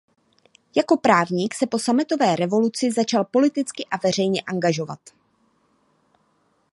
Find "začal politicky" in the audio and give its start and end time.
2.91-3.85